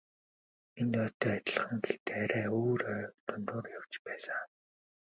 Энэ 0.81 0.97
ойтой 1.05 1.33
адилхан 1.37 1.77
гэхдээ 1.83 2.17
арай 2.23 2.47
өөр 2.59 2.81
ой 2.93 3.01
дундуур 3.25 3.65
явж 3.77 3.93
байсан. 4.07 4.45